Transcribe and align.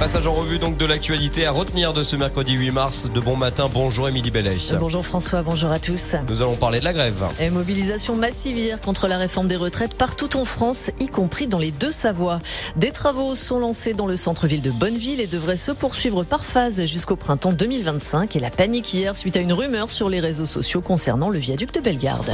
Passage 0.00 0.26
en 0.26 0.32
revue 0.32 0.58
donc 0.58 0.78
de 0.78 0.86
l'actualité 0.86 1.44
à 1.44 1.50
retenir 1.50 1.92
de 1.92 2.02
ce 2.02 2.16
mercredi 2.16 2.54
8 2.54 2.70
mars. 2.70 3.06
De 3.12 3.20
bon 3.20 3.36
matin, 3.36 3.68
bonjour 3.70 4.08
Émilie 4.08 4.30
Bellet. 4.30 4.56
Bonjour 4.80 5.04
François, 5.04 5.42
bonjour 5.42 5.70
à 5.70 5.78
tous. 5.78 6.14
Nous 6.26 6.40
allons 6.40 6.56
parler 6.56 6.80
de 6.80 6.86
la 6.86 6.94
grève. 6.94 7.22
Et 7.38 7.50
mobilisation 7.50 8.16
massive 8.16 8.56
hier 8.56 8.80
contre 8.80 9.08
la 9.08 9.18
réforme 9.18 9.46
des 9.46 9.56
retraites 9.56 9.92
partout 9.92 10.38
en 10.38 10.46
France, 10.46 10.90
y 11.00 11.06
compris 11.06 11.48
dans 11.48 11.58
les 11.58 11.70
deux 11.70 11.92
Savoies. 11.92 12.38
Des 12.76 12.92
travaux 12.92 13.34
sont 13.34 13.58
lancés 13.58 13.92
dans 13.92 14.06
le 14.06 14.16
centre-ville 14.16 14.62
de 14.62 14.70
Bonneville 14.70 15.20
et 15.20 15.26
devraient 15.26 15.58
se 15.58 15.70
poursuivre 15.70 16.24
par 16.24 16.46
phase 16.46 16.86
jusqu'au 16.86 17.16
printemps 17.16 17.52
2025. 17.52 18.36
Et 18.36 18.40
la 18.40 18.50
panique 18.50 18.94
hier 18.94 19.14
suite 19.18 19.36
à 19.36 19.40
une 19.40 19.52
rumeur 19.52 19.90
sur 19.90 20.08
les 20.08 20.20
réseaux 20.20 20.46
sociaux 20.46 20.80
concernant 20.80 21.28
le 21.28 21.38
viaduc 21.38 21.74
de 21.74 21.80
Bellegarde. 21.80 22.32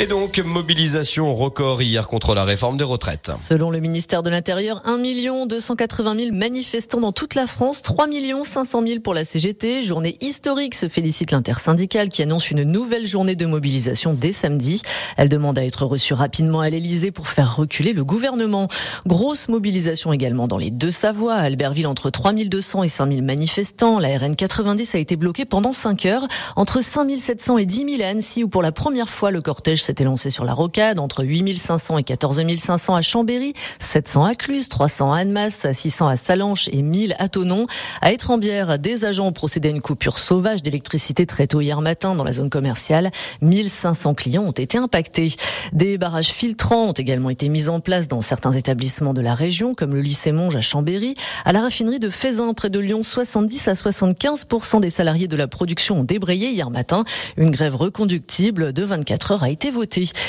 Et 0.00 0.06
donc, 0.06 0.38
mobilisation 0.38 1.34
record 1.34 1.82
hier 1.82 2.06
contre 2.06 2.32
la 2.32 2.44
réforme 2.44 2.76
des 2.76 2.84
retraites. 2.84 3.32
Selon 3.34 3.72
le 3.72 3.80
ministère 3.80 4.22
de 4.22 4.30
l'Intérieur, 4.30 4.80
1 4.84 5.46
280 5.46 6.14
000 6.14 6.36
manifestants 6.36 7.00
dans 7.00 7.10
toute 7.10 7.34
la 7.34 7.48
France, 7.48 7.82
3 7.82 8.06
500 8.44 8.82
000 8.86 9.00
pour 9.00 9.12
la 9.12 9.24
CGT. 9.24 9.82
Journée 9.82 10.16
historique, 10.20 10.76
se 10.76 10.88
félicite 10.88 11.32
l'intersyndicale 11.32 12.10
qui 12.10 12.22
annonce 12.22 12.52
une 12.52 12.62
nouvelle 12.62 13.08
journée 13.08 13.34
de 13.34 13.44
mobilisation 13.44 14.14
dès 14.14 14.30
samedi. 14.30 14.82
Elle 15.16 15.28
demande 15.28 15.58
à 15.58 15.64
être 15.64 15.84
reçue 15.84 16.14
rapidement 16.14 16.60
à 16.60 16.70
l'Elysée 16.70 17.10
pour 17.10 17.26
faire 17.26 17.56
reculer 17.56 17.92
le 17.92 18.04
gouvernement. 18.04 18.68
Grosse 19.04 19.48
mobilisation 19.48 20.12
également 20.12 20.46
dans 20.46 20.58
les 20.58 20.70
deux 20.70 20.92
Savoies. 20.92 21.34
À 21.34 21.40
Albertville, 21.40 21.88
entre 21.88 22.10
3 22.10 22.34
200 22.34 22.84
et 22.84 22.88
5 22.88 23.10
000 23.10 23.22
manifestants. 23.24 23.98
La 23.98 24.16
RN 24.16 24.36
90 24.36 24.94
a 24.94 24.98
été 24.98 25.16
bloquée 25.16 25.44
pendant 25.44 25.72
5 25.72 26.06
heures. 26.06 26.28
Entre 26.54 26.84
5 26.84 27.18
700 27.18 27.58
et 27.58 27.66
10 27.66 27.96
000 27.96 28.02
à 28.02 28.10
Annecy, 28.10 28.44
où 28.44 28.48
pour 28.48 28.62
la 28.62 28.70
première 28.70 29.08
fois 29.08 29.32
le 29.32 29.42
cortège 29.42 29.87
s'était 29.88 30.04
lancé 30.04 30.28
sur 30.28 30.44
la 30.44 30.52
rocade 30.52 30.98
entre 30.98 31.24
8500 31.24 31.96
et 31.96 32.02
14 32.02 32.42
500 32.58 32.94
à 32.94 33.00
Chambéry, 33.00 33.54
700 33.80 34.24
à 34.24 34.34
Cluse, 34.34 34.68
300 34.68 35.14
à 35.14 35.20
Annemasse, 35.20 35.66
600 35.72 36.08
à 36.08 36.16
Salanches 36.16 36.68
et 36.72 36.82
1000 36.82 37.16
à 37.18 37.28
Tonon. 37.28 37.66
À 38.02 38.12
Étrembière, 38.12 38.78
des 38.78 39.06
agents 39.06 39.28
ont 39.28 39.32
procédé 39.32 39.68
à 39.68 39.70
une 39.70 39.80
coupure 39.80 40.18
sauvage 40.18 40.62
d'électricité 40.62 41.24
très 41.24 41.46
tôt 41.46 41.62
hier 41.62 41.80
matin 41.80 42.14
dans 42.14 42.24
la 42.24 42.32
zone 42.32 42.50
commerciale. 42.50 43.10
1500 43.40 44.12
clients 44.12 44.42
ont 44.42 44.52
été 44.52 44.76
impactés. 44.76 45.32
Des 45.72 45.96
barrages 45.96 46.32
filtrants 46.32 46.88
ont 46.88 46.92
également 46.92 47.30
été 47.30 47.48
mis 47.48 47.70
en 47.70 47.80
place 47.80 48.08
dans 48.08 48.20
certains 48.20 48.52
établissements 48.52 49.14
de 49.14 49.22
la 49.22 49.34
région, 49.34 49.72
comme 49.72 49.94
le 49.94 50.02
lycée 50.02 50.32
Monge 50.32 50.56
à 50.56 50.60
Chambéry. 50.60 51.14
À 51.46 51.52
la 51.52 51.62
raffinerie 51.62 51.98
de 51.98 52.10
Faisin, 52.10 52.52
près 52.52 52.68
de 52.68 52.78
Lyon, 52.78 53.02
70 53.02 53.68
à 53.68 53.72
75% 53.72 54.80
des 54.80 54.90
salariés 54.90 55.28
de 55.28 55.36
la 55.36 55.48
production 55.48 56.00
ont 56.00 56.04
débrayé 56.04 56.50
hier 56.50 56.68
matin. 56.68 57.04
Une 57.38 57.50
grève 57.50 57.74
reconductible 57.74 58.74
de 58.74 58.82
24 58.82 59.32
heures 59.32 59.42
a 59.44 59.50
été 59.50 59.70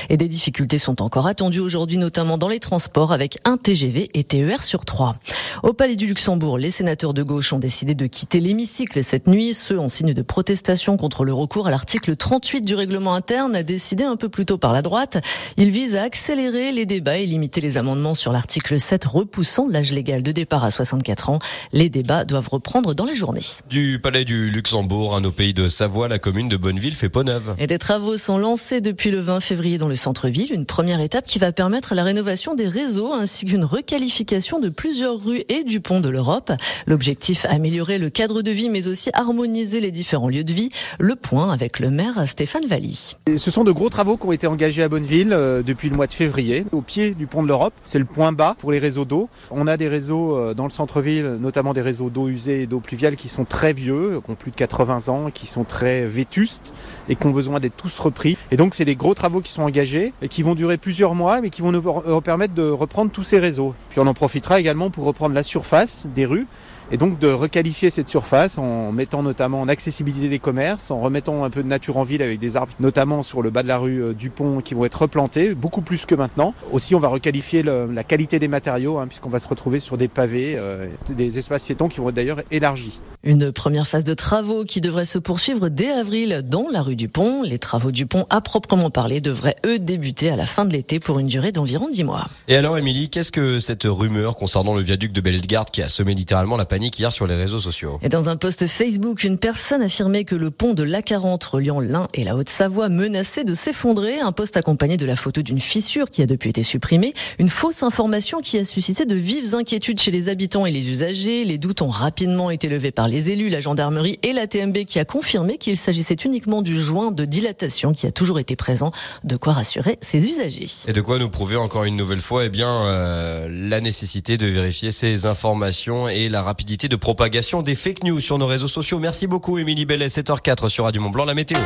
et 0.09 0.17
des 0.17 0.27
difficultés 0.27 0.77
sont 0.77 1.01
encore 1.01 1.27
attendues 1.27 1.59
aujourd'hui, 1.59 1.97
notamment 1.97 2.37
dans 2.37 2.47
les 2.47 2.59
transports 2.59 3.11
avec 3.11 3.37
un 3.45 3.57
TGV 3.57 4.09
et 4.13 4.23
TER 4.23 4.63
sur 4.63 4.85
trois. 4.85 5.15
Au 5.63 5.73
Palais 5.73 5.95
du 5.95 6.07
Luxembourg, 6.07 6.57
les 6.57 6.71
sénateurs 6.71 7.13
de 7.13 7.23
gauche 7.23 7.53
ont 7.53 7.59
décidé 7.59 7.95
de 7.95 8.05
quitter 8.05 8.39
l'hémicycle 8.39 9.03
cette 9.03 9.27
nuit, 9.27 9.53
ce 9.53 9.73
en 9.73 9.87
signe 9.87 10.13
de 10.13 10.21
protestation 10.21 10.97
contre 10.97 11.25
le 11.25 11.33
recours 11.33 11.67
à 11.67 11.71
l'article 11.71 12.15
38 12.15 12.61
du 12.61 12.75
règlement 12.75 13.13
interne 13.15 13.63
décidé 13.63 14.03
un 14.03 14.15
peu 14.15 14.29
plus 14.29 14.45
tôt 14.45 14.57
par 14.57 14.73
la 14.73 14.81
droite. 14.81 15.17
Il 15.57 15.69
vise 15.69 15.95
à 15.95 16.03
accélérer 16.03 16.71
les 16.71 16.85
débats 16.85 17.17
et 17.17 17.25
limiter 17.25 17.61
les 17.61 17.77
amendements 17.77 18.13
sur 18.13 18.31
l'article 18.31 18.79
7 18.79 19.05
repoussant 19.05 19.67
l'âge 19.69 19.93
légal 19.93 20.23
de 20.23 20.31
départ 20.31 20.63
à 20.63 20.71
64 20.71 21.29
ans. 21.29 21.39
Les 21.71 21.89
débats 21.89 22.25
doivent 22.25 22.49
reprendre 22.49 22.93
dans 22.93 23.05
la 23.05 23.13
journée. 23.13 23.41
Du 23.69 23.99
Palais 24.01 24.25
du 24.25 24.49
Luxembourg, 24.49 25.15
un 25.15 25.23
au 25.23 25.31
pays 25.31 25.53
de 25.53 25.67
Savoie, 25.67 26.07
la 26.07 26.19
commune 26.19 26.49
de 26.49 26.57
Bonneville 26.57 26.95
fait 26.95 27.09
peau 27.09 27.23
neuve. 27.23 27.55
Et 27.59 27.67
des 27.67 27.77
travaux 27.77 28.17
sont 28.17 28.37
lancés 28.37 28.81
depuis 28.81 29.11
le 29.11 29.19
20 29.19 29.38
février 29.39 29.77
dans 29.77 29.87
le 29.87 29.95
centre-ville, 29.95 30.53
une 30.53 30.65
première 30.65 31.01
étape 31.01 31.25
qui 31.25 31.39
va 31.39 31.51
permettre 31.51 31.95
la 31.95 32.03
rénovation 32.03 32.55
des 32.55 32.67
réseaux 32.67 33.13
ainsi 33.13 33.45
qu'une 33.45 33.63
requalification 33.63 34.59
de 34.59 34.69
plusieurs 34.69 35.23
rues 35.23 35.43
et 35.49 35.63
du 35.63 35.79
pont 35.79 35.99
de 35.99 36.09
l'Europe. 36.09 36.51
L'objectif, 36.87 37.45
améliorer 37.49 37.97
le 37.97 38.09
cadre 38.09 38.41
de 38.41 38.51
vie 38.51 38.69
mais 38.69 38.87
aussi 38.87 39.09
harmoniser 39.13 39.79
les 39.79 39.91
différents 39.91 40.29
lieux 40.29 40.43
de 40.43 40.53
vie. 40.53 40.69
Le 40.99 41.15
point 41.15 41.51
avec 41.51 41.79
le 41.79 41.89
maire 41.89 42.27
Stéphane 42.27 42.65
Valli. 42.65 43.15
Ce 43.37 43.51
sont 43.51 43.63
de 43.63 43.71
gros 43.71 43.89
travaux 43.89 44.17
qui 44.17 44.27
ont 44.27 44.31
été 44.31 44.47
engagés 44.47 44.83
à 44.83 44.89
Bonneville 44.89 45.33
euh, 45.33 45.61
depuis 45.61 45.89
le 45.89 45.95
mois 45.95 46.07
de 46.07 46.13
février, 46.13 46.65
au 46.71 46.81
pied 46.81 47.11
du 47.11 47.27
pont 47.27 47.43
de 47.43 47.47
l'Europe. 47.47 47.73
C'est 47.85 47.99
le 47.99 48.05
point 48.05 48.31
bas 48.31 48.55
pour 48.59 48.71
les 48.71 48.79
réseaux 48.79 49.05
d'eau. 49.05 49.29
On 49.51 49.67
a 49.67 49.77
des 49.77 49.87
réseaux 49.87 50.37
euh, 50.37 50.53
dans 50.53 50.65
le 50.65 50.71
centre-ville, 50.71 51.37
notamment 51.39 51.73
des 51.73 51.81
réseaux 51.81 52.09
d'eau 52.09 52.27
usée 52.27 52.63
et 52.63 52.67
d'eau 52.67 52.79
pluviale 52.79 53.15
qui 53.15 53.29
sont 53.29 53.45
très 53.45 53.73
vieux, 53.73 54.21
qui 54.23 54.31
ont 54.31 54.35
plus 54.35 54.51
de 54.51 54.55
80 54.55 55.09
ans, 55.09 55.31
qui 55.31 55.47
sont 55.47 55.63
très 55.63 56.05
vétustes 56.05 56.73
et 57.07 57.15
qui 57.15 57.25
ont 57.25 57.31
besoin 57.31 57.59
d'être 57.59 57.75
tous 57.75 57.97
repris. 57.99 58.37
Et 58.51 58.57
donc 58.57 58.75
c'est 58.75 58.85
des 58.85 58.95
gros 58.95 59.13
travaux 59.19 59.41
qui 59.41 59.51
sont 59.51 59.63
engagés 59.63 60.13
et 60.21 60.29
qui 60.29 60.43
vont 60.43 60.55
durer 60.55 60.77
plusieurs 60.77 61.13
mois, 61.13 61.41
mais 61.41 61.49
qui 61.49 61.61
vont 61.61 61.73
nous 61.73 62.21
permettre 62.21 62.53
de 62.53 62.69
reprendre 62.69 63.11
tous 63.11 63.23
ces 63.23 63.37
réseaux. 63.37 63.75
Puis 63.89 63.99
on 63.99 64.07
en 64.07 64.13
profitera 64.13 64.59
également 64.59 64.89
pour 64.89 65.03
reprendre 65.03 65.35
la 65.35 65.43
surface 65.43 66.07
des 66.15 66.25
rues 66.25 66.47
et 66.91 66.97
donc 66.97 67.19
de 67.19 67.27
requalifier 67.27 67.89
cette 67.89 68.09
surface 68.09 68.57
en 68.57 68.91
mettant 68.91 69.21
notamment 69.21 69.61
en 69.61 69.67
accessibilité 69.67 70.29
des 70.29 70.39
commerces, 70.39 70.89
en 70.89 70.99
remettant 70.99 71.43
un 71.43 71.49
peu 71.49 71.61
de 71.61 71.67
nature 71.67 71.97
en 71.97 72.03
ville 72.03 72.21
avec 72.21 72.39
des 72.39 72.55
arbres, 72.57 72.73
notamment 72.79 73.21
sur 73.21 73.41
le 73.41 73.49
bas 73.49 73.61
de 73.61 73.67
la 73.67 73.77
rue 73.77 74.01
euh, 74.01 74.13
du 74.13 74.29
pont, 74.29 74.61
qui 74.61 74.73
vont 74.73 74.85
être 74.85 75.01
replantés, 75.01 75.53
beaucoup 75.53 75.81
plus 75.81 76.05
que 76.05 76.15
maintenant. 76.15 76.53
Aussi, 76.71 76.95
on 76.95 76.99
va 76.99 77.09
requalifier 77.09 77.61
la 77.63 78.03
qualité 78.03 78.39
des 78.39 78.47
matériaux, 78.47 78.97
hein, 78.97 79.07
puisqu'on 79.07 79.29
va 79.29 79.39
se 79.39 79.47
retrouver 79.47 79.79
sur 79.79 79.97
des 79.97 80.07
pavés, 80.07 80.55
euh, 80.57 80.87
des 81.09 81.37
espaces 81.37 81.63
piétons 81.63 81.89
qui 81.89 81.99
vont 81.99 82.09
être 82.09 82.15
d'ailleurs 82.15 82.41
élargis. 82.51 82.99
Une 83.25 83.51
première 83.51 83.85
phase 83.85 84.05
de 84.05 84.13
travaux 84.13 84.63
qui 84.63 84.79
devrait 84.79 85.03
se 85.03 85.19
poursuivre 85.19 85.67
dès 85.67 85.91
avril 85.91 86.41
dans 86.45 86.67
la 86.71 86.81
rue 86.81 86.95
du 86.95 87.09
Pont. 87.09 87.43
Les 87.43 87.57
travaux 87.57 87.91
du 87.91 88.05
pont 88.05 88.25
à 88.29 88.39
proprement 88.39 88.89
parler 88.89 89.19
devraient 89.19 89.57
eux 89.65 89.77
débuter 89.77 90.29
à 90.29 90.37
la 90.37 90.45
fin 90.45 90.63
de 90.63 90.71
l'été 90.71 91.01
pour 91.01 91.19
une 91.19 91.27
durée 91.27 91.51
d'environ 91.51 91.89
10 91.89 92.05
mois. 92.05 92.29
Et 92.47 92.55
alors 92.55 92.77
Émilie, 92.77 93.09
qu'est-ce 93.09 93.33
que 93.33 93.59
cette 93.59 93.83
rumeur 93.83 94.37
concernant 94.37 94.73
le 94.73 94.81
viaduc 94.81 95.11
de 95.11 95.19
Bellegarde 95.19 95.69
qui 95.69 95.81
a 95.81 95.89
semé 95.89 96.15
littéralement 96.15 96.55
la 96.55 96.63
panique 96.63 96.97
hier 96.97 97.11
sur 97.11 97.27
les 97.27 97.35
réseaux 97.35 97.59
sociaux? 97.59 97.99
Et 98.03 98.07
dans 98.07 98.29
un 98.29 98.37
post 98.37 98.65
Facebook, 98.67 99.25
une 99.25 99.37
personne 99.37 99.81
affirmait 99.81 100.23
que 100.23 100.35
le 100.35 100.49
pont 100.49 100.73
de 100.73 100.83
l'A40 100.83 101.45
reliant 101.45 101.81
l'Ain 101.81 102.07
et 102.13 102.23
la 102.23 102.37
Haute-Savoie 102.37 102.87
menaçait 102.87 103.43
de 103.43 103.53
s'effondrer. 103.53 104.21
Un 104.21 104.31
post 104.31 104.55
accompagné 104.55 104.95
de 104.95 105.05
la 105.05 105.17
photo 105.17 105.41
d'une 105.41 105.59
fissure 105.59 106.09
qui 106.09 106.21
a 106.21 106.25
depuis 106.25 106.51
été 106.51 106.63
supprimée. 106.63 107.13
Une 107.37 107.49
fausse 107.49 107.83
information 107.83 108.39
qui 108.39 108.57
a 108.57 108.63
suscité 108.63 109.05
de 109.05 109.15
vives 109.15 109.55
inquiétudes 109.55 109.99
chez 109.99 110.11
les 110.11 110.29
habitants 110.29 110.65
et 110.65 110.71
les 110.71 110.89
usagers. 110.89 111.43
Les 111.43 111.57
doutes 111.57 111.81
ont 111.81 111.89
rapidement 111.89 112.49
été 112.49 112.69
levés 112.69 112.91
par 112.91 113.08
les 113.09 113.31
élus, 113.31 113.49
la 113.49 113.59
gendarmerie 113.59 114.19
et 114.23 114.33
la 114.33 114.47
TMB 114.47 114.85
qui 114.85 114.99
a 114.99 115.05
confirmé 115.05 115.57
qu'il 115.57 115.75
s'agissait 115.75 116.15
uniquement 116.25 116.61
du 116.61 116.81
joint 116.81 117.11
de 117.11 117.25
dilatation 117.25 117.93
qui 117.93 118.05
a 118.05 118.11
toujours 118.11 118.39
été 118.39 118.55
présent, 118.55 118.91
de 119.23 119.35
quoi 119.35 119.53
rassurer 119.53 119.97
ses 120.01 120.23
usagers. 120.25 120.67
Et 120.87 120.93
de 120.93 121.01
quoi 121.01 121.19
nous 121.19 121.29
prouver 121.29 121.55
encore 121.55 121.83
une 121.83 121.95
nouvelle 121.95 122.21
fois 122.21 122.45
eh 122.45 122.49
bien, 122.49 122.85
euh, 122.85 123.47
la 123.51 123.81
nécessité 123.81 124.37
de 124.37 124.47
vérifier 124.47 124.91
ces 124.91 125.25
informations 125.25 126.07
et 126.07 126.29
la 126.29 126.41
rapidité 126.41 126.87
de 126.87 126.95
propagation 126.95 127.61
des 127.61 127.75
fake 127.75 128.03
news 128.03 128.19
sur 128.19 128.37
nos 128.37 128.47
réseaux 128.47 128.67
sociaux. 128.67 128.99
Merci 128.99 129.27
beaucoup 129.27 129.57
Émilie 129.57 129.85
Bellet, 129.85 130.07
7h04 130.07 130.69
sur 130.69 130.85
Radio 130.85 131.01
Mont 131.01 131.09
Blanc, 131.09 131.25
la 131.25 131.33
météo. 131.33 131.59